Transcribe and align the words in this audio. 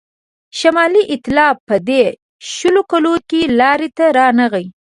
شمالي 0.59 1.01
ایتلاف 1.11 1.55
په 1.67 1.75
دې 1.87 2.03
شلو 2.53 2.81
کالو 2.91 3.15
کې 3.29 3.41
لاري 3.59 3.89
ته 3.97 4.05
رانغی. 4.17 4.65